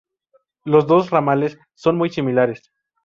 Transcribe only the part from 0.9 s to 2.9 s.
ramales son muy similares.